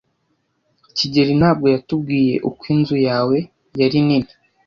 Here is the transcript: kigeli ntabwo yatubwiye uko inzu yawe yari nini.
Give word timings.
kigeli 0.95 1.33
ntabwo 1.41 1.65
yatubwiye 1.73 2.35
uko 2.49 2.63
inzu 2.75 2.97
yawe 3.07 3.37
yari 3.79 3.97
nini. 4.07 4.31